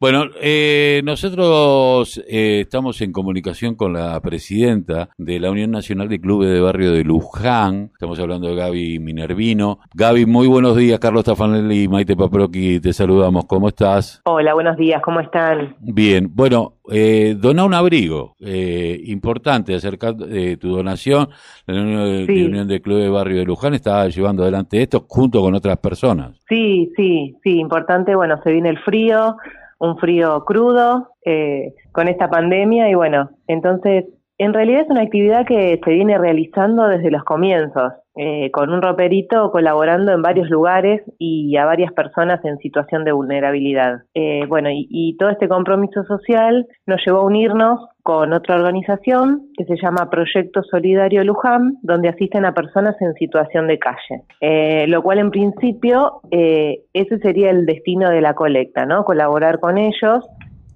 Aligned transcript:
Bueno, 0.00 0.24
eh, 0.40 1.02
nosotros 1.04 2.24
eh, 2.26 2.60
estamos 2.62 3.02
en 3.02 3.12
comunicación 3.12 3.74
con 3.74 3.92
la 3.92 4.18
presidenta 4.22 5.10
de 5.18 5.38
la 5.38 5.50
Unión 5.50 5.70
Nacional 5.70 6.08
de 6.08 6.18
Clubes 6.18 6.50
de 6.50 6.58
Barrio 6.58 6.92
de 6.92 7.04
Luján. 7.04 7.90
Estamos 7.92 8.18
hablando 8.18 8.48
de 8.48 8.54
Gaby 8.54 8.98
Minervino. 8.98 9.80
Gaby, 9.92 10.24
muy 10.24 10.46
buenos 10.46 10.74
días. 10.74 10.98
Carlos 10.98 11.24
Tafanelli 11.24 11.82
y 11.82 11.88
Maite 11.88 12.16
Paproqui, 12.16 12.80
te 12.80 12.94
saludamos. 12.94 13.44
¿Cómo 13.44 13.68
estás? 13.68 14.22
Hola, 14.24 14.54
buenos 14.54 14.78
días. 14.78 15.02
¿Cómo 15.02 15.20
están? 15.20 15.76
Bien. 15.80 16.30
Bueno, 16.34 16.76
eh, 16.90 17.36
dona 17.38 17.66
un 17.66 17.74
abrigo. 17.74 18.36
Eh, 18.40 18.98
importante 19.04 19.74
acercar 19.74 20.14
eh, 20.30 20.56
tu 20.56 20.70
donación. 20.70 21.28
La 21.66 21.74
Unión 21.74 22.26
de, 22.26 22.46
Unión 22.46 22.68
de 22.68 22.80
Clubes 22.80 23.04
de 23.04 23.10
Barrio 23.10 23.40
de 23.40 23.44
Luján 23.44 23.74
está 23.74 24.08
llevando 24.08 24.44
adelante 24.44 24.80
esto 24.80 25.04
junto 25.06 25.42
con 25.42 25.54
otras 25.54 25.76
personas. 25.76 26.40
Sí, 26.48 26.90
sí, 26.96 27.36
sí. 27.44 27.58
Importante. 27.58 28.14
Bueno, 28.14 28.40
se 28.42 28.50
viene 28.50 28.70
el 28.70 28.78
frío 28.78 29.36
un 29.80 29.98
frío 29.98 30.44
crudo 30.44 31.08
eh, 31.24 31.74
con 31.92 32.06
esta 32.08 32.28
pandemia 32.28 32.88
y 32.88 32.94
bueno, 32.94 33.30
entonces 33.48 34.04
en 34.38 34.54
realidad 34.54 34.82
es 34.82 34.90
una 34.90 35.02
actividad 35.02 35.44
que 35.44 35.78
se 35.84 35.90
viene 35.90 36.16
realizando 36.16 36.88
desde 36.88 37.10
los 37.10 37.24
comienzos, 37.24 37.92
eh, 38.16 38.50
con 38.52 38.70
un 38.70 38.80
roperito 38.80 39.50
colaborando 39.50 40.12
en 40.12 40.22
varios 40.22 40.48
lugares 40.48 41.02
y 41.18 41.56
a 41.58 41.66
varias 41.66 41.92
personas 41.92 42.42
en 42.44 42.56
situación 42.56 43.04
de 43.04 43.12
vulnerabilidad. 43.12 44.02
Eh, 44.14 44.46
bueno, 44.48 44.70
y, 44.70 44.86
y, 44.88 45.16
todo 45.18 45.28
este 45.28 45.46
compromiso 45.46 46.04
social 46.04 46.66
nos 46.86 47.04
llevó 47.04 47.18
a 47.18 47.26
unirnos 47.26 47.80
con 48.10 48.32
otra 48.32 48.56
organización 48.56 49.52
que 49.56 49.64
se 49.66 49.76
llama 49.80 50.10
Proyecto 50.10 50.64
Solidario 50.64 51.22
Luján, 51.22 51.78
donde 51.80 52.08
asisten 52.08 52.44
a 52.44 52.52
personas 52.52 53.00
en 53.00 53.14
situación 53.14 53.68
de 53.68 53.78
calle. 53.78 54.24
Eh, 54.40 54.86
lo 54.88 55.00
cual 55.00 55.20
en 55.20 55.30
principio 55.30 56.20
eh, 56.32 56.80
ese 56.92 57.20
sería 57.20 57.50
el 57.50 57.66
destino 57.66 58.10
de 58.10 58.20
la 58.20 58.34
colecta, 58.34 58.84
¿no? 58.84 59.04
Colaborar 59.04 59.60
con 59.60 59.78
ellos 59.78 60.26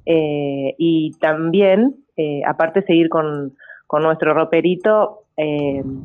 eh, 0.06 0.76
y 0.78 1.10
también, 1.18 1.96
aparte, 2.46 2.82
seguir 2.82 3.08
con, 3.08 3.56
con 3.88 4.04
nuestro 4.04 4.32
roperito 4.32 5.24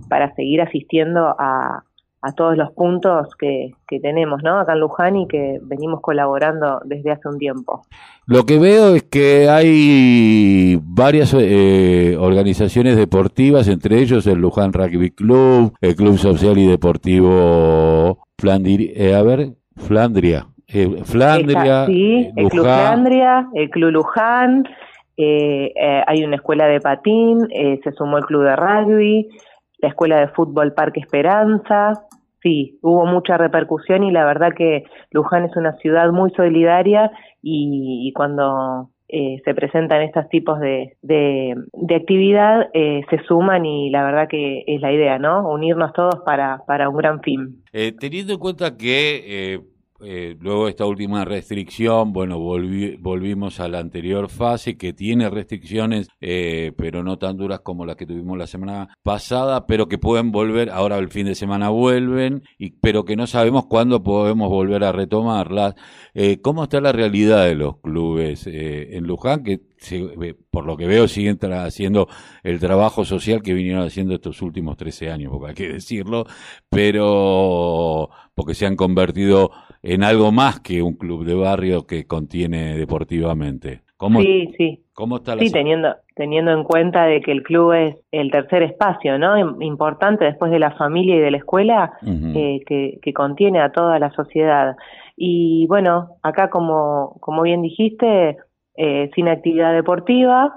para 0.09 0.33
seguir 0.33 0.63
asistiendo 0.63 1.35
a, 1.37 1.83
a 2.21 2.33
todos 2.33 2.57
los 2.57 2.71
puntos 2.73 3.33
que, 3.37 3.71
que, 3.87 3.99
tenemos 3.99 4.43
¿no? 4.43 4.59
acá 4.59 4.73
en 4.73 4.79
Luján 4.79 5.15
y 5.15 5.27
que 5.27 5.59
venimos 5.61 6.01
colaborando 6.01 6.81
desde 6.83 7.11
hace 7.11 7.29
un 7.29 7.37
tiempo. 7.37 7.83
Lo 8.25 8.45
que 8.45 8.59
veo 8.59 8.95
es 8.95 9.03
que 9.03 9.49
hay 9.49 10.79
varias 10.83 11.33
eh, 11.37 12.17
organizaciones 12.19 12.97
deportivas, 12.97 13.67
entre 13.67 13.99
ellos 13.99 14.27
el 14.27 14.39
Luján 14.39 14.73
Rugby 14.73 15.11
Club, 15.11 15.73
el 15.79 15.95
Club 15.95 16.17
Social 16.17 16.57
y 16.57 16.67
Deportivo 16.67 18.19
Flandria, 18.37 18.91
eh, 18.95 19.15
a 19.15 19.23
ver, 19.23 19.53
Flandria, 19.77 20.47
eh, 20.67 21.01
Flandria, 21.05 21.59
Está, 21.59 21.85
sí, 21.85 22.29
el 22.35 22.49
Club 22.49 22.65
Flandria, 22.65 23.49
el 23.53 23.69
Club 23.69 23.91
Luján, 23.91 24.65
eh, 25.21 25.73
eh, 25.75 26.01
hay 26.07 26.23
una 26.23 26.37
escuela 26.37 26.65
de 26.67 26.79
patín, 26.79 27.45
eh, 27.51 27.77
se 27.83 27.91
sumó 27.91 28.19
el 28.19 28.25
Club 28.25 28.43
de 28.43 28.55
Rugby, 28.55 29.27
la 29.81 29.89
Escuela 29.89 30.19
de 30.19 30.27
Fútbol 30.29 30.73
Parque 30.73 30.99
Esperanza, 30.99 31.93
sí, 32.41 32.79
hubo 32.81 33.05
mucha 33.05 33.37
repercusión 33.37 34.03
y 34.03 34.11
la 34.11 34.25
verdad 34.25 34.53
que 34.55 34.83
Luján 35.11 35.45
es 35.45 35.55
una 35.55 35.73
ciudad 35.77 36.11
muy 36.11 36.31
solidaria 36.31 37.11
y, 37.41 38.07
y 38.07 38.13
cuando 38.13 38.89
eh, 39.07 39.41
se 39.43 39.55
presentan 39.55 40.03
estos 40.03 40.29
tipos 40.29 40.59
de, 40.59 40.95
de, 41.01 41.95
actividad, 41.95 42.69
eh, 42.73 43.01
se 43.09 43.17
suman 43.23 43.65
y 43.65 43.89
la 43.89 44.03
verdad 44.03 44.27
que 44.29 44.63
es 44.67 44.81
la 44.81 44.91
idea, 44.91 45.17
¿no? 45.17 45.49
Unirnos 45.49 45.93
todos 45.93 46.21
para, 46.25 46.61
para 46.67 46.89
un 46.89 46.97
gran 46.97 47.21
fin. 47.21 47.63
Eh, 47.73 47.93
teniendo 47.99 48.33
en 48.33 48.39
cuenta 48.39 48.77
que 48.77 49.61
eh, 50.01 50.37
luego 50.39 50.67
esta 50.67 50.85
última 50.85 51.25
restricción, 51.25 52.13
bueno, 52.13 52.39
volvi, 52.39 52.95
volvimos 52.97 53.59
a 53.59 53.67
la 53.67 53.79
anterior 53.79 54.29
fase 54.29 54.77
que 54.77 54.93
tiene 54.93 55.29
restricciones, 55.29 56.07
eh, 56.21 56.71
pero 56.77 57.03
no 57.03 57.17
tan 57.17 57.37
duras 57.37 57.59
como 57.61 57.85
las 57.85 57.95
que 57.95 58.05
tuvimos 58.05 58.37
la 58.37 58.47
semana 58.47 58.97
pasada, 59.03 59.65
pero 59.67 59.87
que 59.87 59.97
pueden 59.97 60.31
volver, 60.31 60.69
ahora 60.69 60.97
el 60.97 61.09
fin 61.09 61.25
de 61.25 61.35
semana 61.35 61.69
vuelven, 61.69 62.43
y, 62.57 62.71
pero 62.71 63.05
que 63.05 63.15
no 63.15 63.27
sabemos 63.27 63.65
cuándo 63.65 64.03
podemos 64.03 64.49
volver 64.49 64.83
a 64.83 64.91
retomarlas. 64.91 65.75
Eh, 66.13 66.41
¿Cómo 66.41 66.63
está 66.63 66.81
la 66.81 66.91
realidad 66.91 67.45
de 67.45 67.55
los 67.55 67.77
clubes 67.79 68.47
eh, 68.47 68.95
en 68.97 69.05
Luján? 69.05 69.43
Que 69.43 69.61
por 70.51 70.65
lo 70.65 70.77
que 70.77 70.87
veo 70.87 71.07
siguen 71.07 71.37
haciendo 71.53 72.07
el 72.43 72.59
trabajo 72.59 73.05
social 73.05 73.41
que 73.41 73.53
vinieron 73.53 73.83
haciendo 73.83 74.13
estos 74.13 74.41
últimos 74.41 74.77
13 74.77 75.11
años, 75.11 75.31
porque 75.31 75.49
hay 75.49 75.55
que 75.55 75.73
decirlo, 75.73 76.25
pero 76.69 78.09
porque 78.35 78.53
se 78.53 78.65
han 78.65 78.75
convertido 78.75 79.51
en 79.81 80.03
algo 80.03 80.31
más 80.31 80.59
que 80.59 80.81
un 80.81 80.93
club 80.95 81.25
de 81.25 81.35
barrio 81.35 81.85
que 81.85 82.05
contiene 82.05 82.77
deportivamente. 82.77 83.81
¿Cómo, 83.97 84.21
sí, 84.21 84.53
sí. 84.57 84.81
¿Cómo 84.93 85.17
está 85.17 85.35
la 85.35 85.41
Sí, 85.41 85.51
teniendo, 85.51 85.93
teniendo 86.15 86.51
en 86.51 86.63
cuenta 86.63 87.05
de 87.05 87.19
que 87.19 87.33
el 87.33 87.43
club 87.43 87.73
es 87.73 87.95
el 88.11 88.31
tercer 88.31 88.63
espacio, 88.63 89.17
¿no? 89.19 89.37
Importante 89.61 90.23
después 90.23 90.51
de 90.51 90.59
la 90.59 90.71
familia 90.71 91.17
y 91.17 91.19
de 91.19 91.31
la 91.31 91.37
escuela, 91.37 91.93
uh 92.01 92.05
-huh. 92.05 92.33
eh, 92.35 92.61
que, 92.65 92.99
que 93.01 93.13
contiene 93.13 93.59
a 93.59 93.73
toda 93.73 93.99
la 93.99 94.09
sociedad. 94.11 94.77
Y 95.17 95.67
bueno, 95.67 96.11
acá 96.23 96.49
como, 96.49 97.17
como 97.19 97.41
bien 97.41 97.61
dijiste, 97.61 98.37
eh, 98.81 99.11
sin 99.13 99.27
actividad 99.27 99.73
deportiva, 99.73 100.53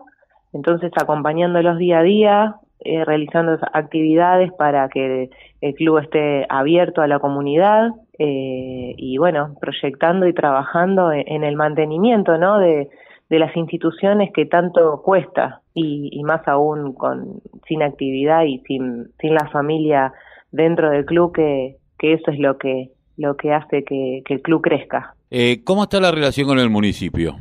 entonces 0.53 0.93
acompañándolos 0.95 1.77
día 1.77 1.99
a 1.99 2.03
día, 2.05 2.57
eh, 2.85 3.05
realizando 3.05 3.59
actividades 3.73 4.53
para 4.53 4.89
que 4.89 5.29
el 5.61 5.75
club 5.75 5.99
esté 5.99 6.47
abierto 6.49 7.03
a 7.03 7.09
la 7.09 7.19
comunidad 7.19 7.91
eh, 8.21 8.95
y 8.97 9.19
bueno, 9.19 9.57
proyectando 9.61 10.29
y 10.29 10.33
trabajando 10.33 11.11
en, 11.11 11.25
en 11.27 11.43
el 11.43 11.57
mantenimiento 11.57 12.39
¿no? 12.39 12.59
de, 12.61 12.89
de, 13.29 13.39
las 13.41 13.57
instituciones 13.57 14.31
que 14.33 14.47
tanto 14.47 15.03
cuesta 15.03 15.61
y, 15.75 16.11
y, 16.13 16.23
más 16.23 16.47
aún 16.47 16.93
con 16.93 17.41
sin 17.67 17.83
actividad 17.83 18.45
y 18.45 18.61
sin, 18.69 19.09
sin 19.21 19.35
la 19.35 19.49
familia 19.49 20.13
dentro 20.53 20.91
del 20.91 21.07
club 21.07 21.35
que, 21.35 21.79
que 21.99 22.13
eso 22.13 22.31
es 22.31 22.39
lo 22.39 22.57
que 22.57 22.91
lo 23.17 23.37
que 23.37 23.53
hace 23.53 23.83
que, 23.83 24.23
que 24.25 24.35
el 24.35 24.43
club 24.43 24.63
crezca. 24.63 25.15
Eh, 25.31 25.65
¿Cómo 25.65 25.83
está 25.85 25.99
la 25.99 26.13
relación 26.13 26.47
con 26.47 26.59
el 26.61 26.71
municipio? 26.71 27.37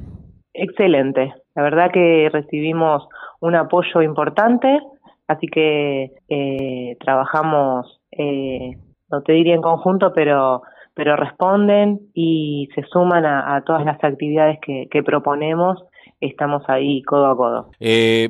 Excelente. 0.54 1.34
La 1.56 1.64
verdad 1.64 1.92
que 1.92 2.30
recibimos 2.32 3.08
un 3.40 3.56
apoyo 3.56 4.02
importante, 4.02 4.80
así 5.28 5.48
que 5.48 6.12
eh, 6.30 6.98
trabajamos, 7.00 8.00
eh, 8.12 8.78
no 9.10 9.22
te 9.22 9.34
diría 9.34 9.56
en 9.56 9.62
conjunto, 9.62 10.14
pero 10.14 10.62
pero 10.94 11.16
responden 11.16 12.02
y 12.14 12.68
se 12.76 12.84
suman 12.92 13.26
a, 13.26 13.64
todas 13.66 13.86
las 13.86 14.04
actividades 14.04 14.60
que, 14.62 14.88
que, 14.92 15.04
proponemos. 15.04 15.82
Estamos 16.20 16.64
ahí 16.68 17.02
codo 17.04 17.28
a 17.28 17.36
codo. 17.36 17.72
Eh, 17.80 18.30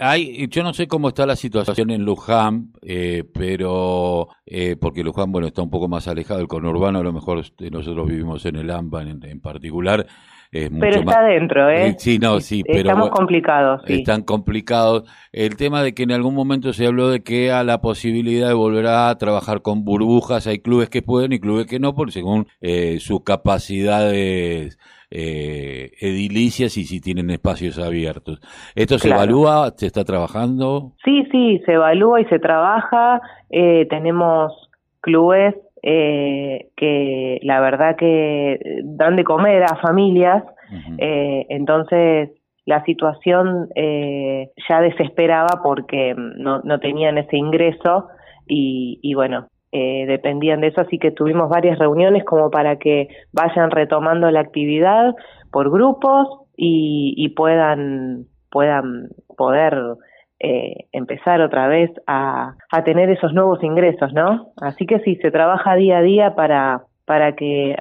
hay, 0.00 0.46
yo 0.48 0.62
no 0.62 0.72
sé 0.74 0.86
cómo 0.86 1.08
está 1.08 1.26
la 1.26 1.36
situación 1.36 1.90
en 1.90 2.04
Luján, 2.04 2.72
eh, 2.82 3.24
pero 3.32 4.28
eh, 4.44 4.76
porque 4.80 5.02
Luján, 5.02 5.32
bueno, 5.32 5.46
está 5.46 5.62
un 5.62 5.70
poco 5.70 5.88
más 5.88 6.06
alejado 6.06 6.38
del 6.38 6.48
conurbano, 6.48 6.98
a 6.98 7.02
lo 7.02 7.12
mejor 7.12 7.38
nosotros 7.38 8.06
vivimos 8.06 8.44
en 8.46 8.56
el 8.56 8.70
AMBA 8.70 9.02
en, 9.02 9.24
en 9.24 9.40
particular. 9.40 10.06
Es 10.52 10.70
mucho 10.70 10.80
pero 10.80 10.98
está 11.00 11.20
más, 11.20 11.26
dentro, 11.26 11.70
¿eh? 11.70 11.94
Sí, 11.98 12.18
no, 12.18 12.40
sí, 12.40 12.62
pero. 12.64 12.78
Estamos 12.78 13.10
complicados. 13.10 13.82
Sí. 13.86 13.94
Están 13.94 14.22
complicados. 14.22 15.08
El 15.32 15.56
tema 15.56 15.82
de 15.82 15.94
que 15.94 16.04
en 16.04 16.12
algún 16.12 16.34
momento 16.34 16.72
se 16.72 16.86
habló 16.86 17.10
de 17.10 17.22
que 17.22 17.52
a 17.52 17.64
la 17.64 17.80
posibilidad 17.80 18.48
de 18.48 18.54
volver 18.54 18.86
a 18.86 19.14
trabajar 19.18 19.62
con 19.62 19.84
burbujas, 19.84 20.46
hay 20.46 20.60
clubes 20.60 20.88
que 20.88 21.02
pueden 21.02 21.32
y 21.32 21.40
clubes 21.40 21.66
que 21.66 21.78
no, 21.78 21.94
por 21.94 22.12
según 22.12 22.46
eh, 22.60 22.98
sus 23.00 23.22
capacidades 23.22 24.78
eh, 25.10 25.92
edilicias 26.00 26.76
y 26.76 26.84
si 26.84 27.00
tienen 27.00 27.30
espacios 27.30 27.78
abiertos. 27.78 28.40
¿Esto 28.74 28.98
se 28.98 29.08
claro. 29.08 29.22
evalúa? 29.22 29.72
¿Se 29.76 29.86
está 29.86 30.04
trabajando? 30.04 30.94
Sí, 31.04 31.24
sí, 31.30 31.60
se 31.64 31.72
evalúa 31.74 32.20
y 32.20 32.24
se 32.26 32.38
trabaja. 32.38 33.20
Eh, 33.50 33.86
tenemos 33.88 34.52
clubes 35.00 35.54
eh, 35.88 36.70
que 36.76 37.38
la 37.42 37.60
verdad 37.60 37.94
que 37.94 38.58
dan 38.82 39.14
de 39.14 39.22
comer 39.22 39.62
a 39.62 39.76
familias, 39.76 40.42
uh 40.44 40.74
-huh. 40.74 40.96
eh, 40.98 41.46
entonces 41.48 42.30
la 42.64 42.82
situación 42.84 43.68
eh, 43.76 44.50
ya 44.68 44.80
desesperaba 44.80 45.60
porque 45.62 46.14
no, 46.16 46.60
no 46.64 46.80
tenían 46.80 47.18
ese 47.18 47.36
ingreso 47.36 48.08
y, 48.48 48.98
y 49.00 49.14
bueno, 49.14 49.46
eh, 49.70 50.06
dependían 50.08 50.60
de 50.60 50.68
eso, 50.68 50.80
así 50.80 50.98
que 50.98 51.12
tuvimos 51.12 51.48
varias 51.48 51.78
reuniones 51.78 52.24
como 52.24 52.50
para 52.50 52.78
que 52.78 53.06
vayan 53.32 53.70
retomando 53.70 54.28
la 54.32 54.40
actividad 54.40 55.14
por 55.52 55.70
grupos 55.70 56.26
y, 56.56 57.14
y 57.16 57.28
puedan, 57.28 58.24
puedan 58.50 59.10
poder 59.36 59.74
eh, 60.38 60.86
empezar 60.92 61.40
otra 61.40 61.66
vez 61.68 61.90
a, 62.06 62.54
a, 62.70 62.84
tener 62.84 63.10
esos 63.10 63.32
nuevos 63.32 63.62
ingresos, 63.62 64.12
¿no? 64.12 64.52
Así 64.60 64.86
que 64.86 65.00
sí, 65.00 65.16
se 65.16 65.30
trabaja 65.30 65.74
día 65.76 65.98
a 65.98 66.02
día 66.02 66.34
para, 66.34 66.82
para 67.06 67.34
que 67.34 67.74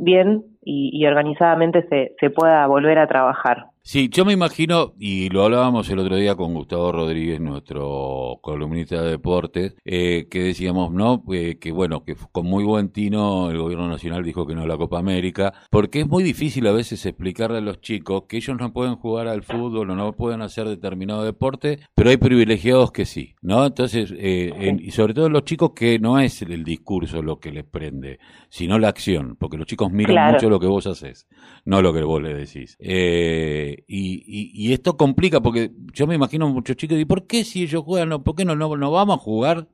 bien 0.00 0.44
y, 0.62 0.90
y 0.92 1.06
organizadamente 1.06 1.86
se, 1.88 2.12
se 2.18 2.30
pueda 2.30 2.66
volver 2.66 2.98
a 2.98 3.06
trabajar. 3.06 3.66
Sí, 3.90 4.10
yo 4.12 4.26
me 4.26 4.34
imagino, 4.34 4.92
y 4.98 5.30
lo 5.30 5.44
hablábamos 5.44 5.88
el 5.88 5.98
otro 5.98 6.16
día 6.16 6.34
con 6.34 6.52
Gustavo 6.52 6.92
Rodríguez, 6.92 7.40
nuestro 7.40 8.38
columnista 8.42 9.00
de 9.00 9.12
deportes, 9.12 9.76
eh, 9.82 10.26
que 10.30 10.42
decíamos, 10.42 10.92
¿no? 10.92 11.24
Eh, 11.32 11.56
que 11.58 11.72
bueno, 11.72 12.04
que 12.04 12.14
con 12.30 12.44
muy 12.44 12.64
buen 12.64 12.90
tino 12.90 13.50
el 13.50 13.56
gobierno 13.56 13.88
nacional 13.88 14.24
dijo 14.24 14.46
que 14.46 14.54
no 14.54 14.64
a 14.64 14.66
la 14.66 14.76
Copa 14.76 14.98
América, 14.98 15.54
porque 15.70 16.00
es 16.00 16.06
muy 16.06 16.22
difícil 16.22 16.66
a 16.66 16.72
veces 16.72 17.06
explicarle 17.06 17.56
a 17.56 17.60
los 17.62 17.80
chicos 17.80 18.24
que 18.28 18.36
ellos 18.36 18.58
no 18.60 18.74
pueden 18.74 18.96
jugar 18.96 19.26
al 19.26 19.42
fútbol 19.42 19.88
o 19.88 19.96
no 19.96 20.12
pueden 20.12 20.42
hacer 20.42 20.68
determinado 20.68 21.24
deporte, 21.24 21.78
pero 21.94 22.10
hay 22.10 22.18
privilegiados 22.18 22.92
que 22.92 23.06
sí, 23.06 23.36
¿no? 23.40 23.64
Entonces, 23.64 24.12
eh, 24.18 24.76
y 24.78 24.90
sobre 24.90 25.14
todo 25.14 25.30
los 25.30 25.44
chicos 25.44 25.70
que 25.74 25.98
no 25.98 26.20
es 26.20 26.42
el 26.42 26.62
discurso 26.62 27.22
lo 27.22 27.40
que 27.40 27.52
les 27.52 27.64
prende, 27.64 28.18
sino 28.50 28.78
la 28.78 28.88
acción, 28.88 29.36
porque 29.36 29.56
los 29.56 29.66
chicos 29.66 29.90
miran 29.90 30.34
mucho 30.34 30.50
lo 30.50 30.60
que 30.60 30.66
vos 30.66 30.86
haces, 30.86 31.26
no 31.64 31.80
lo 31.80 31.94
que 31.94 32.02
vos 32.02 32.22
les 32.22 32.36
decís. 32.36 32.76
Eh, 32.80 33.77
y, 33.86 34.50
y, 34.54 34.72
esto 34.72 34.96
complica 34.96 35.40
porque 35.40 35.70
yo 35.92 36.06
me 36.06 36.14
imagino 36.14 36.48
muchos 36.48 36.76
chicos, 36.76 36.98
¿y 36.98 37.04
por 37.04 37.26
qué 37.26 37.44
si 37.44 37.62
ellos 37.62 37.82
juegan, 37.84 38.08
no, 38.08 38.22
por 38.22 38.34
qué 38.34 38.44
no, 38.44 38.56
no, 38.56 38.76
no 38.76 38.90
vamos 38.90 39.16
a 39.16 39.20
jugar? 39.20 39.66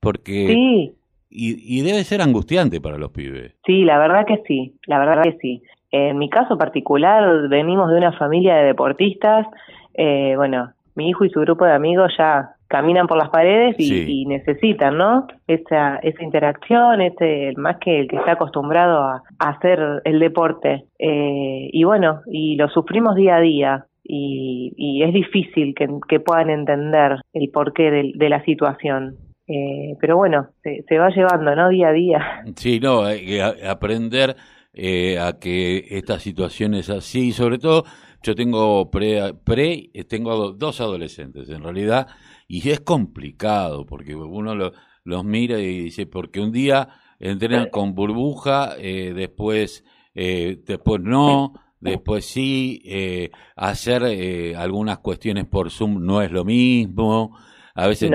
Porque... 0.00 0.46
Sí. 0.48 0.92
Y, 1.34 1.78
y, 1.78 1.82
debe 1.82 2.04
ser 2.04 2.20
angustiante 2.20 2.80
para 2.80 2.98
los 2.98 3.10
pibes. 3.10 3.54
Sí, 3.64 3.84
la 3.84 3.98
verdad 3.98 4.26
que 4.26 4.42
sí, 4.46 4.74
la 4.86 4.98
verdad 4.98 5.22
que 5.22 5.38
sí. 5.40 5.62
En 5.90 6.18
mi 6.18 6.28
caso 6.28 6.58
particular, 6.58 7.48
venimos 7.48 7.90
de 7.90 7.96
una 7.96 8.12
familia 8.12 8.56
de 8.56 8.64
deportistas. 8.64 9.46
Eh, 9.94 10.34
bueno, 10.36 10.72
mi 10.94 11.08
hijo 11.08 11.24
y 11.24 11.30
su 11.30 11.40
grupo 11.40 11.64
de 11.64 11.72
amigos 11.72 12.12
ya 12.18 12.56
caminan 12.72 13.06
por 13.06 13.18
las 13.18 13.28
paredes 13.28 13.76
y, 13.78 14.24
necesitan, 14.24 14.96
¿no? 14.96 15.26
Esa, 15.46 15.96
esa 15.96 16.24
interacción, 16.24 17.02
este, 17.02 17.52
más 17.58 17.76
que 17.78 18.00
el 18.00 18.08
que 18.08 18.16
está 18.16 18.32
acostumbrado 18.32 19.02
a, 19.02 19.22
hacer 19.38 20.00
el 20.04 20.18
deporte. 20.18 20.86
Eh, 20.98 21.68
y 21.70 21.84
bueno, 21.84 22.22
y 22.26 22.56
lo 22.56 22.70
sufrimos 22.70 23.14
día 23.14 23.36
a 23.36 23.40
día. 23.40 23.86
Y, 24.02 25.02
es 25.04 25.12
difícil 25.12 25.74
que, 25.74 26.20
puedan 26.20 26.48
entender 26.48 27.20
el 27.34 27.50
porqué 27.50 27.90
de, 28.14 28.28
la 28.30 28.42
situación. 28.44 29.16
Eh, 29.46 29.94
pero 30.00 30.16
bueno, 30.16 30.48
se, 30.62 30.98
va 30.98 31.10
llevando, 31.10 31.54
¿no? 31.54 31.68
Día 31.68 31.88
a 31.88 31.92
día. 31.92 32.42
Sí, 32.56 32.80
no, 32.80 33.02
aprender 33.68 34.34
eh, 34.72 35.18
a 35.18 35.38
que 35.38 35.84
esta 35.90 36.18
situación 36.18 36.72
es 36.72 36.88
así, 36.88 37.28
y 37.28 37.32
sobre 37.32 37.58
todo 37.58 37.84
yo 38.22 38.34
tengo 38.34 38.90
pre, 38.90 39.34
pre 39.44 39.90
tengo 40.08 40.52
dos 40.52 40.80
adolescentes 40.80 41.48
en 41.50 41.62
realidad 41.62 42.06
y 42.52 42.68
es 42.68 42.80
complicado 42.80 43.86
porque 43.86 44.14
uno 44.14 44.54
los 44.54 45.24
mira 45.24 45.58
y 45.58 45.84
dice 45.84 46.06
porque 46.06 46.38
un 46.38 46.52
día 46.52 46.88
entrenan 47.18 47.70
con 47.70 47.94
burbuja 47.94 48.74
eh, 48.78 49.14
después 49.14 49.84
eh, 50.14 50.58
después 50.66 51.00
no 51.00 51.54
después 51.80 52.26
sí 52.26 52.82
eh, 52.84 53.30
hacer 53.56 54.02
eh, 54.04 54.54
algunas 54.54 54.98
cuestiones 54.98 55.46
por 55.46 55.70
zoom 55.70 56.04
no 56.04 56.20
es 56.20 56.30
lo 56.30 56.44
mismo. 56.44 57.36
A 57.74 57.86
veces 57.86 58.10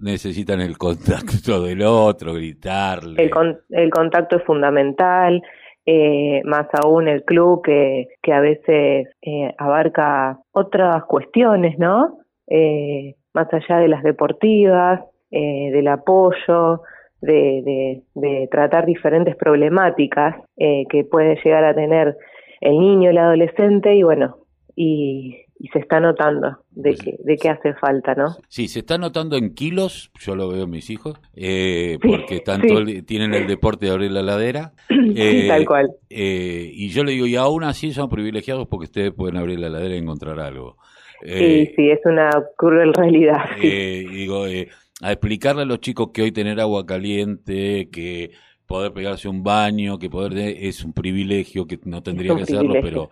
necesitan 0.00 0.60
el 0.60 0.78
contacto 0.78 1.60
del 1.60 1.82
otro 1.82 2.34
gritarle. 2.34 3.20
El, 3.20 3.58
el 3.70 3.90
contacto 3.90 4.36
es 4.36 4.44
fundamental 4.44 5.42
eh, 5.84 6.40
más 6.44 6.68
aún 6.80 7.08
el 7.08 7.24
club 7.24 7.62
que, 7.64 8.06
que 8.22 8.32
a 8.32 8.40
veces 8.40 9.08
eh, 9.22 9.54
abarca 9.58 10.38
otras 10.52 11.04
cuestiones, 11.06 11.76
¿no? 11.78 12.20
Eh, 12.46 13.16
más 13.34 13.48
allá 13.52 13.78
de 13.78 13.88
las 13.88 14.02
deportivas, 14.02 15.00
eh, 15.30 15.70
del 15.72 15.88
apoyo, 15.88 16.82
de, 17.20 17.62
de, 17.64 18.02
de, 18.14 18.48
tratar 18.50 18.84
diferentes 18.84 19.36
problemáticas 19.36 20.36
eh, 20.56 20.84
que 20.90 21.04
puede 21.04 21.38
llegar 21.42 21.64
a 21.64 21.74
tener 21.74 22.16
el 22.60 22.78
niño, 22.78 23.10
el 23.10 23.18
adolescente 23.18 23.94
y 23.94 24.02
bueno, 24.02 24.36
y, 24.74 25.42
y 25.62 25.68
se 25.68 25.78
está 25.78 26.00
notando 26.00 26.58
de, 26.72 26.90
pues 26.90 27.02
que, 27.02 27.16
de 27.22 27.36
qué 27.36 27.48
hace 27.48 27.72
falta, 27.74 28.16
¿no? 28.16 28.34
Sí, 28.48 28.66
se 28.66 28.80
está 28.80 28.98
notando 28.98 29.36
en 29.36 29.54
kilos, 29.54 30.10
yo 30.18 30.34
lo 30.34 30.48
veo 30.48 30.64
en 30.64 30.70
mis 30.70 30.90
hijos, 30.90 31.20
eh, 31.36 31.98
porque 32.02 32.40
tanto 32.40 32.84
tienen 33.06 33.32
el 33.32 33.46
deporte 33.46 33.86
de 33.86 33.92
abrir 33.92 34.10
la 34.10 34.22
ladera. 34.22 34.72
Eh, 35.14 35.46
tal 35.46 35.66
cual. 35.66 35.90
Eh, 36.08 36.70
y 36.72 36.88
yo 36.88 37.04
le 37.04 37.12
digo, 37.12 37.26
y 37.26 37.36
aún 37.36 37.64
así 37.64 37.92
son 37.92 38.08
privilegiados 38.08 38.66
porque 38.66 38.84
ustedes 38.84 39.12
pueden 39.12 39.36
abrir 39.36 39.58
la 39.60 39.68
ladera 39.68 39.94
y 39.94 39.98
encontrar 39.98 40.40
algo. 40.40 40.78
Sí, 41.24 41.72
sí, 41.76 41.90
es 41.90 42.00
una 42.04 42.30
cruel 42.56 42.92
realidad. 42.94 43.44
digo, 43.60 44.44
a 44.44 45.12
explicarle 45.12 45.62
a 45.62 45.66
los 45.66 45.80
chicos 45.80 46.10
que 46.12 46.22
hoy 46.22 46.32
tener 46.32 46.60
agua 46.60 46.86
caliente, 46.86 47.88
que 47.90 48.30
poder 48.66 48.92
pegarse 48.92 49.28
un 49.28 49.42
baño, 49.42 49.98
que 49.98 50.08
poder 50.08 50.38
es 50.38 50.84
un 50.84 50.92
privilegio, 50.92 51.66
que 51.66 51.78
no 51.84 52.02
tendría 52.02 52.34
que 52.34 52.42
hacerlo, 52.42 52.74
pero 52.80 53.10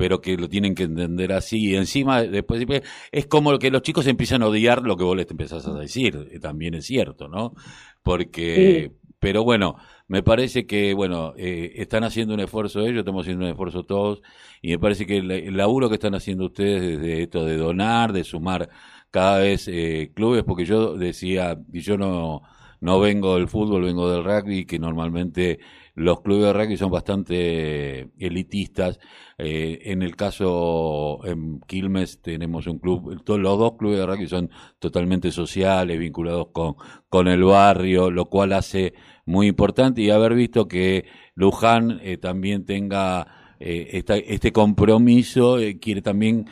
pero 0.00 0.22
que 0.22 0.38
lo 0.38 0.48
tienen 0.48 0.74
que 0.74 0.84
entender 0.84 1.30
así. 1.30 1.72
Y 1.72 1.76
encima, 1.76 2.22
después 2.22 2.64
es 3.12 3.26
como 3.26 3.58
que 3.58 3.70
los 3.70 3.82
chicos 3.82 4.06
empiezan 4.06 4.42
a 4.42 4.46
odiar 4.46 4.80
lo 4.82 4.96
que 4.96 5.04
vos 5.04 5.14
les 5.14 5.30
empezás 5.30 5.66
a 5.68 5.74
decir. 5.74 6.28
Eh, 6.30 6.40
también 6.40 6.72
es 6.72 6.86
cierto, 6.86 7.28
¿no? 7.28 7.52
Porque, 8.02 8.92
pero 9.18 9.44
bueno, 9.44 9.76
me 10.10 10.24
parece 10.24 10.66
que, 10.66 10.92
bueno, 10.92 11.34
eh, 11.36 11.74
están 11.76 12.02
haciendo 12.02 12.34
un 12.34 12.40
esfuerzo 12.40 12.80
ellos, 12.80 12.98
estamos 12.98 13.22
haciendo 13.22 13.44
un 13.44 13.50
esfuerzo 13.52 13.84
todos, 13.84 14.22
y 14.60 14.70
me 14.70 14.78
parece 14.80 15.06
que 15.06 15.18
el, 15.18 15.56
laburo 15.56 15.88
que 15.88 15.94
están 15.94 16.16
haciendo 16.16 16.46
ustedes 16.46 16.82
desde 16.82 17.22
esto 17.22 17.44
de 17.44 17.56
donar, 17.56 18.12
de 18.12 18.24
sumar 18.24 18.70
cada 19.12 19.38
vez 19.38 19.68
eh, 19.68 20.10
clubes, 20.12 20.42
porque 20.42 20.64
yo 20.64 20.96
decía, 20.96 21.60
y 21.72 21.80
yo 21.82 21.96
no, 21.96 22.42
no 22.80 22.98
vengo 22.98 23.36
del 23.36 23.46
fútbol, 23.46 23.84
vengo 23.84 24.10
del 24.10 24.24
rugby, 24.24 24.64
que 24.66 24.80
normalmente 24.80 25.60
los 25.94 26.20
clubes 26.20 26.46
de 26.46 26.52
rugby 26.52 26.76
son 26.76 26.90
bastante 26.90 28.10
elitistas. 28.18 28.98
Eh, 29.38 29.80
en 29.84 30.02
el 30.02 30.16
caso 30.16 31.20
en 31.24 31.60
Quilmes 31.60 32.20
tenemos 32.20 32.66
un 32.66 32.78
club, 32.78 33.22
los 33.26 33.58
dos 33.58 33.72
clubes 33.78 33.98
de 33.98 34.06
rugby 34.06 34.26
son 34.26 34.50
totalmente 34.78 35.32
sociales, 35.32 35.98
vinculados 35.98 36.48
con, 36.52 36.74
con 37.08 37.28
el 37.28 37.42
barrio, 37.44 38.10
lo 38.10 38.26
cual 38.26 38.52
hace 38.52 38.94
muy 39.26 39.46
importante 39.46 40.02
y 40.02 40.10
haber 40.10 40.34
visto 40.34 40.68
que 40.68 41.06
Luján 41.34 42.00
eh, 42.02 42.18
también 42.18 42.64
tenga 42.64 43.56
eh, 43.58 44.02
este 44.26 44.52
compromiso, 44.52 45.58
quiere 45.80 46.00
también, 46.00 46.46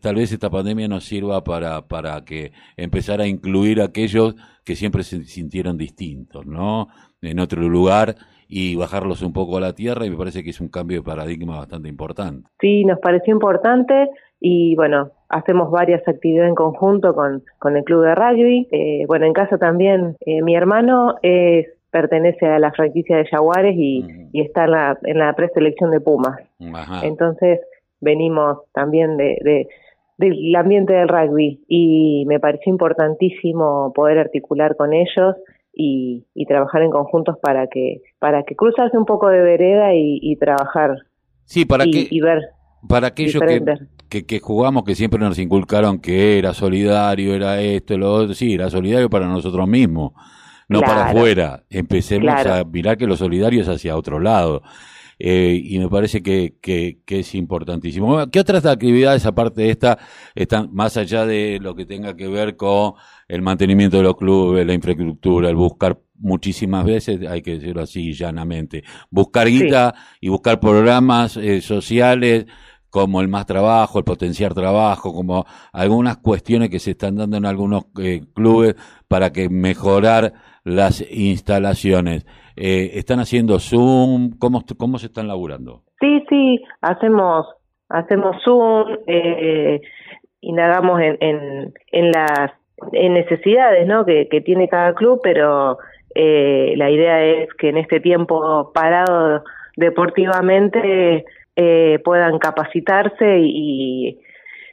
tal 0.00 0.14
vez 0.14 0.30
esta 0.30 0.50
pandemia 0.50 0.86
nos 0.86 1.04
sirva 1.04 1.42
para, 1.42 1.88
para 1.88 2.24
que 2.24 2.52
empezar 2.76 3.20
a 3.20 3.26
incluir 3.26 3.80
a 3.80 3.86
aquellos 3.86 4.36
que 4.64 4.76
siempre 4.76 5.02
se 5.02 5.24
sintieron 5.24 5.76
distintos, 5.76 6.46
¿no? 6.46 6.88
En 7.20 7.40
otro 7.40 7.68
lugar 7.68 8.14
y 8.48 8.76
bajarlos 8.76 9.22
un 9.22 9.32
poco 9.32 9.58
a 9.58 9.60
la 9.60 9.74
tierra 9.74 10.06
y 10.06 10.10
me 10.10 10.16
parece 10.16 10.42
que 10.42 10.50
es 10.50 10.60
un 10.60 10.68
cambio 10.68 10.98
de 10.98 11.04
paradigma 11.04 11.58
bastante 11.58 11.88
importante. 11.88 12.48
Sí, 12.60 12.84
nos 12.84 12.98
pareció 12.98 13.34
importante 13.34 14.08
y 14.40 14.74
bueno, 14.76 15.10
hacemos 15.28 15.70
varias 15.70 16.06
actividades 16.08 16.48
en 16.48 16.54
conjunto 16.54 17.14
con, 17.14 17.42
con 17.58 17.76
el 17.76 17.84
club 17.84 18.04
de 18.04 18.14
rugby. 18.14 18.68
Eh, 18.72 19.04
bueno, 19.06 19.26
en 19.26 19.34
casa 19.34 19.58
también 19.58 20.16
eh, 20.24 20.42
mi 20.42 20.54
hermano 20.54 21.16
es 21.22 21.66
pertenece 21.90 22.46
a 22.46 22.58
la 22.58 22.72
franquicia 22.72 23.16
de 23.16 23.26
Jaguares 23.26 23.74
y, 23.76 24.04
y 24.32 24.42
está 24.42 24.64
en 24.64 24.70
la, 24.72 24.98
en 25.04 25.18
la 25.18 25.32
preselección 25.34 25.90
de 25.90 26.00
Pumas. 26.00 26.38
Entonces 27.02 27.60
venimos 28.00 28.58
también 28.72 29.16
de, 29.16 29.38
de, 29.42 29.68
del 30.18 30.54
ambiente 30.54 30.92
del 30.92 31.08
rugby 31.08 31.64
y 31.66 32.24
me 32.26 32.40
pareció 32.40 32.70
importantísimo 32.70 33.92
poder 33.94 34.18
articular 34.18 34.76
con 34.76 34.92
ellos 34.92 35.36
y, 35.78 36.26
y, 36.34 36.44
trabajar 36.46 36.82
en 36.82 36.90
conjuntos 36.90 37.36
para 37.40 37.68
que 37.68 38.02
para 38.18 38.42
que 38.42 38.56
cruzarse 38.56 38.98
un 38.98 39.06
poco 39.06 39.28
de 39.28 39.40
vereda 39.40 39.94
y, 39.94 40.36
trabajar 40.36 40.96
sí 41.44 41.64
para 41.64 41.86
y, 41.86 42.08
que 42.08 42.22
ver 42.22 42.42
para 42.86 43.06
aquellos 43.06 43.42
que, 44.08 44.26
que, 44.26 44.40
jugamos 44.40 44.84
que 44.84 44.94
siempre 44.94 45.20
nos 45.20 45.38
inculcaron 45.38 46.00
que 46.00 46.38
era 46.38 46.52
solidario 46.52 47.34
era 47.34 47.60
esto 47.60 47.96
lo 47.96 48.12
otro 48.12 48.34
sí 48.34 48.54
era 48.54 48.68
solidario 48.68 49.08
para 49.08 49.26
nosotros 49.26 49.66
mismos 49.68 50.12
no 50.68 50.80
para 50.80 51.08
afuera. 51.08 51.62
Empecemos 51.70 52.30
a 52.46 52.62
mirar 52.64 52.96
que 52.96 53.06
lo 53.06 53.16
solidario 53.16 53.62
es 53.62 53.68
hacia 53.68 53.96
otro 53.96 54.20
lado 54.20 54.62
eh, 55.18 55.60
y 55.62 55.78
me 55.78 55.88
parece 55.88 56.22
que, 56.22 56.56
que, 56.60 57.00
que, 57.04 57.20
es 57.20 57.34
importantísimo. 57.34 58.30
¿Qué 58.30 58.40
otras 58.40 58.64
actividades, 58.66 59.26
aparte 59.26 59.62
de 59.62 59.70
esta, 59.70 59.98
están 60.34 60.72
más 60.72 60.96
allá 60.96 61.26
de 61.26 61.58
lo 61.60 61.74
que 61.74 61.86
tenga 61.86 62.16
que 62.16 62.28
ver 62.28 62.56
con 62.56 62.94
el 63.26 63.42
mantenimiento 63.42 63.96
de 63.96 64.04
los 64.04 64.16
clubes, 64.16 64.66
la 64.66 64.74
infraestructura, 64.74 65.48
el 65.48 65.56
buscar 65.56 66.00
muchísimas 66.18 66.84
veces, 66.84 67.26
hay 67.28 67.42
que 67.42 67.58
decirlo 67.58 67.82
así 67.82 68.12
llanamente, 68.12 68.84
buscar 69.10 69.48
guita 69.48 69.94
y 70.20 70.28
buscar 70.28 70.60
programas 70.60 71.36
eh, 71.36 71.60
sociales 71.60 72.46
como 72.90 73.20
el 73.20 73.28
más 73.28 73.46
trabajo, 73.46 73.98
el 73.98 74.04
potenciar 74.04 74.54
trabajo, 74.54 75.12
como 75.12 75.44
algunas 75.72 76.18
cuestiones 76.18 76.70
que 76.70 76.78
se 76.78 76.92
están 76.92 77.16
dando 77.16 77.36
en 77.36 77.46
algunos 77.46 77.86
eh, 78.00 78.20
clubes 78.34 78.74
para 79.08 79.30
que 79.30 79.48
mejorar 79.48 80.32
las 80.64 81.04
instalaciones. 81.10 82.26
Eh, 82.56 82.90
¿Están 82.94 83.20
haciendo 83.20 83.58
Zoom? 83.58 84.38
¿Cómo, 84.38 84.64
¿Cómo 84.76 84.98
se 84.98 85.06
están 85.06 85.28
laburando? 85.28 85.82
Sí, 86.00 86.24
sí, 86.28 86.60
hacemos, 86.80 87.46
hacemos 87.88 88.36
Zoom, 88.44 88.98
eh, 89.06 89.80
indagamos 90.40 91.00
en, 91.00 91.16
en, 91.20 91.74
en 91.92 92.10
las 92.12 92.52
necesidades 92.92 93.86
¿no? 93.86 94.04
que, 94.04 94.28
que 94.28 94.40
tiene 94.40 94.68
cada 94.68 94.94
club, 94.94 95.20
pero 95.22 95.78
eh, 96.14 96.74
la 96.76 96.90
idea 96.90 97.24
es 97.24 97.48
que 97.54 97.68
en 97.68 97.78
este 97.78 98.00
tiempo 98.00 98.72
parado 98.72 99.44
deportivamente 99.76 101.24
eh, 101.60 101.98
puedan 102.04 102.38
capacitarse 102.38 103.40
y, 103.40 104.20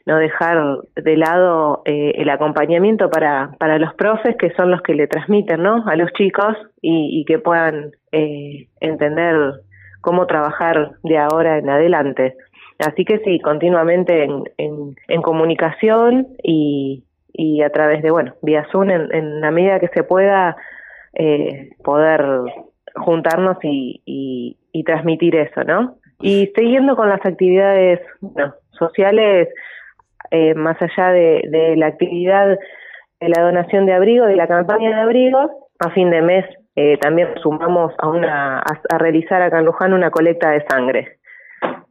no 0.06 0.20
dejar 0.20 0.82
de 0.96 1.18
lado 1.18 1.82
eh, 1.86 2.14
el 2.18 2.30
acompañamiento 2.30 3.10
para, 3.10 3.56
para 3.58 3.80
los 3.80 3.92
profes 3.96 4.36
que 4.38 4.52
son 4.52 4.70
los 4.70 4.84
que 4.84 4.94
le 4.94 5.08
transmiten 5.08 5.64
¿no? 5.64 5.84
a 5.88 5.96
los 5.96 6.14
chicos 6.14 6.56
y, 6.80 7.26
que 7.26 7.40
puedan 7.40 7.90
eh, 8.12 8.68
entender 8.82 9.36
cómo 10.02 10.28
trabajar 10.28 10.92
de 11.02 11.18
ahora 11.18 11.58
en 11.58 11.72
adelante. 11.72 12.36
Así 12.78 13.04
que 13.04 13.18
sí, 13.26 13.40
continuamente 13.40 14.26
en, 14.26 14.44
en, 15.08 15.22
comunicación 15.24 16.28
y, 16.44 17.04
y 17.34 17.64
a 17.64 17.72
través 17.72 18.04
de, 18.04 18.12
bueno, 18.12 18.36
vía 18.44 18.68
Zoom 18.72 18.92
en, 18.92 19.12
en 19.12 19.42
la 19.42 19.50
medida 19.50 19.80
que 19.80 19.88
se 19.88 20.04
pueda 20.04 20.56
eh, 21.16 21.72
poder 21.84 22.24
juntarnos 22.94 23.58
y, 23.64 24.04
y, 24.06 24.58
y, 24.72 24.84
transmitir 24.84 25.36
eso, 25.36 25.64
¿no? 25.64 25.96
Y 26.22 26.52
siguiendo 26.56 26.96
con 26.96 27.10
las 27.10 27.26
actividades 27.26 28.00
sociales, 28.72 29.50
eh, 30.32 30.54
más 30.56 30.78
allá 30.82 31.12
de, 31.12 31.76
la 31.78 31.88
actividad 31.88 32.58
de 33.20 33.30
la 33.30 33.44
donación 33.44 33.86
de 33.86 33.94
abrigo, 33.94 34.26
de 34.26 34.36
la 34.36 34.48
campaña 34.48 34.90
de 34.90 35.02
abrigos, 35.02 35.52
a 35.80 35.90
fin 35.92 36.10
de 36.10 36.22
mes 36.22 36.46
eh, 36.76 36.98
también 36.98 37.30
sumamos 37.42 37.94
a, 38.00 38.10
una, 38.10 38.60
a, 38.60 38.98
realizar 38.98 39.42
acá 39.42 39.60
en 39.60 39.66
Luján 39.66 39.94
una 39.94 40.12
colecta 40.12 40.52
de 40.52 40.66
sangre. 40.70 41.20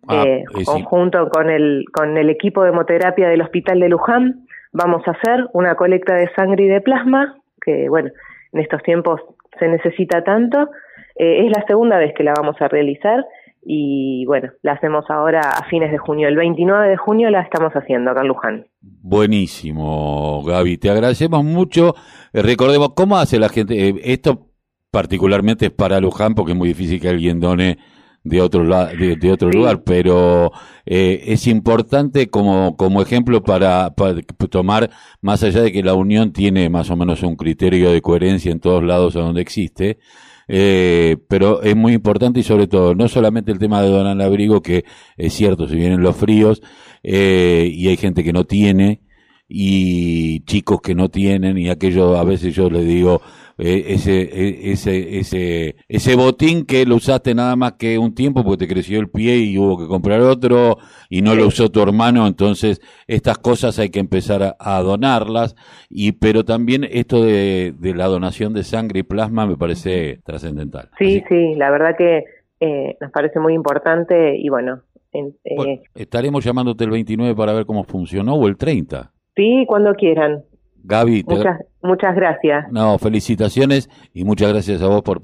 Ah, 0.09 0.25
eh, 0.27 0.45
conjunto 0.67 1.31
con 1.31 1.49
el, 1.49 1.87
con 1.93 2.19
el 2.19 2.29
equipo 2.29 2.63
de 2.63 2.69
hemoterapia 2.71 3.29
del 3.29 3.41
Hospital 3.41 3.81
de 3.81 3.89
Luján, 3.89 4.47
vamos 4.73 5.03
a 5.07 5.13
hacer 5.13 5.47
una 5.55 5.75
colecta 5.75 6.15
de 6.15 6.31
sangre 6.35 6.65
y 6.65 6.69
de 6.69 6.83
plasma, 6.83 7.39
que 7.63 7.89
bueno, 7.89 8.11
en 8.53 8.61
estos 8.61 8.83
tiempos 8.83 9.23
se 9.59 9.69
necesita 9.69 10.23
tanto. 10.23 10.69
es 11.15 11.51
la 11.51 11.65
segunda 11.67 11.97
vez 11.97 12.13
que 12.15 12.25
la 12.25 12.35
vamos 12.37 12.61
a 12.61 12.69
realizar 12.69 13.25
y 13.65 14.25
bueno, 14.27 14.51
la 14.63 14.73
hacemos 14.73 15.05
ahora 15.09 15.41
a 15.41 15.65
fines 15.69 15.91
de 15.91 15.99
junio. 15.99 16.29
El 16.29 16.37
29 16.37 16.89
de 16.89 16.97
junio 16.97 17.31
la 17.31 17.43
estamos 17.43 17.73
haciendo 17.73 18.11
acá 18.11 18.21
en 18.21 18.29
Luján. 18.29 18.67
Buenísimo, 18.81 20.43
Gaby. 20.45 20.79
Te 20.79 20.91
agradecemos 20.91 21.45
mucho. 21.45 21.95
Eh, 22.33 22.43
recordemos, 22.43 22.91
¿cómo 22.95 23.17
hace 23.17 23.39
la 23.39 23.49
gente? 23.49 23.89
Eh, 23.89 23.95
esto 24.05 24.51
particularmente 24.91 25.67
es 25.67 25.73
para 25.73 26.01
Luján 26.01 26.35
porque 26.35 26.53
es 26.53 26.59
muy 26.59 26.69
difícil 26.69 27.01
que 27.01 27.09
alguien 27.09 27.41
done 27.41 27.79
de 28.25 28.41
otro, 28.41 28.65
de, 28.65 29.33
otro 29.33 29.51
lugar, 29.51 29.83
pero 29.85 30.51
eh, 30.87 31.25
es 31.27 31.47
importante 31.47 32.31
como, 32.31 32.75
como 32.77 33.03
ejemplo 33.03 33.43
para, 33.43 33.95
para, 33.95 34.23
tomar, 34.51 34.91
más 35.21 35.43
allá 35.43 35.61
de 35.61 35.71
que 35.71 35.83
la 35.83 35.93
Unión 35.93 36.33
tiene 36.33 36.71
más 36.71 36.91
o 36.91 36.97
menos 36.97 37.23
un 37.23 37.37
criterio 37.37 37.93
de 37.93 38.01
coherencia 38.01 38.51
en 38.51 38.61
todos 38.61 38.83
lados 38.83 39.15
a 39.17 39.21
donde 39.21 39.43
existe, 39.43 39.99
eh, 40.49 41.17
pero 41.29 41.63
es 41.63 41.77
muy 41.77 41.93
importante 41.93 42.41
y 42.41 42.43
sobre 42.43 42.67
todo, 42.67 42.95
no 42.95 43.09
solamente 43.09 43.53
el 43.53 43.59
tema 43.59 43.83
de 43.83 43.89
donar 43.89 44.21
abrigo, 44.21 44.61
que 44.63 44.85
es 45.17 45.33
cierto, 45.33 45.69
si 45.69 45.77
vienen 45.77 46.03
los 46.03 46.17
fríos 46.17 46.63
eh, 47.03 47.69
y 47.73 47.89
hay 47.89 47.97
gente 47.97 48.25
que 48.25 48.33
no 48.33 48.45
tiene 48.45 49.01
y 49.49 50.41
chicos 50.45 50.81
que 50.81 50.95
no 50.95 51.11
tienen 51.11 51.59
y 51.59 51.69
aquello 51.69 52.17
a 52.17 52.25
veces 52.25 52.55
yo 52.55 52.71
les 52.71 52.87
digo, 52.87 53.21
eh, 53.59 53.85
ese, 53.89 54.23
e, 54.23 54.73
ese, 54.73 55.19
ese, 55.19 55.77
ese 55.89 56.17
botín 56.17 56.67
que 56.67 56.87
lo 56.87 56.97
usaste 56.97 57.35
nada 57.35 57.57
más 57.57 57.75
que 57.75 57.99
un 57.99 58.15
tiempo 58.15 58.43
porque 58.45 58.67
te 58.67 58.73
creció 58.73 59.01
el 59.01 59.09
pie 59.09 59.37
y 59.37 59.59
hubo 59.59 59.79
que 59.79 59.87
comprar 59.87 60.21
otro 60.21 60.79
y 61.09 61.23
no 61.23 61.35
lo 61.35 61.47
usó 61.47 61.71
tu 61.71 61.81
hermano, 61.83 62.27
entonces 62.27 62.81
estas 63.07 63.39
cosas 63.39 63.79
hay 63.79 63.91
que 63.91 64.01
empezar 64.01 64.57
a, 64.59 64.83
donarlas 64.83 65.55
y 65.89 66.13
pero 66.13 66.45
también 66.45 66.85
esto 66.91 67.23
de, 67.23 67.75
de, 67.79 67.95
la 67.95 68.07
donación 68.07 68.53
de 68.53 68.65
sangre 68.65 69.01
y 69.01 69.03
plasma 69.03 69.47
me 69.47 69.57
parece 69.57 70.21
trascendental. 70.25 70.91
Sí, 70.99 71.23
sí, 71.29 71.55
la 71.55 71.71
verdad 71.71 71.97
que 71.97 72.25
eh, 72.61 72.97
nos 73.01 73.11
parece 73.11 73.41
muy 73.41 73.55
importante 73.55 74.37
y 74.37 74.49
bueno, 74.49 74.83
eh, 75.13 75.83
estaremos 75.95 76.45
llamándote 76.45 76.85
el 76.85 76.91
29 76.91 77.35
para 77.35 77.53
ver 77.53 77.67
cómo 77.67 77.85
funcionó 77.85 78.35
o 78.35 78.49
el 78.49 78.57
30. 78.57 79.13
Sí, 79.37 79.65
cuando 79.67 79.95
quieran. 79.95 80.45
Gaby, 80.87 81.25
muchas, 81.27 81.61
muchas 81.83 82.15
gracias. 82.15 82.71
No, 82.71 82.99
felicitaciones 82.99 83.89
y 84.13 84.25
muchas 84.25 84.53
gracias 84.53 84.83
a 84.83 84.87
vos 84.87 85.03
por 85.03 85.21